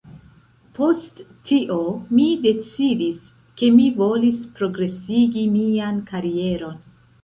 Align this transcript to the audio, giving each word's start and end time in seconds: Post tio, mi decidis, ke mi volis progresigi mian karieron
Post 0.77 1.21
tio, 1.49 1.77
mi 2.21 2.25
decidis, 2.47 3.23
ke 3.63 3.73
mi 3.79 3.89
volis 4.03 4.43
progresigi 4.59 5.49
mian 5.61 6.07
karieron 6.13 6.87